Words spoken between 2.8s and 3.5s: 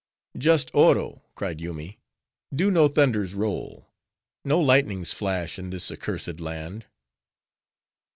thunders